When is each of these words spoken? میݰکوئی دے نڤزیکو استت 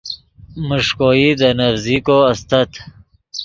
میݰکوئی 0.67 1.29
دے 1.39 1.49
نڤزیکو 1.57 2.17
استت 2.31 2.71